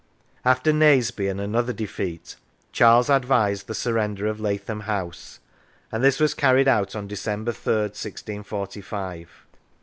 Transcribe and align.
After 0.43 0.73
Naseby 0.73 1.27
and 1.29 1.39
another 1.39 1.73
defeat, 1.73 2.35
Charles 2.71 3.07
advised 3.07 3.67
the 3.67 3.75
surrender 3.75 4.25
of 4.25 4.39
Lathom 4.39 4.79
House, 4.85 5.37
and 5.91 6.03
this 6.03 6.19
was 6.19 6.33
carried 6.33 6.67
out 6.67 6.95
on 6.95 7.05
December 7.05 7.51
3rd, 7.51 7.93
1645. 8.43 9.45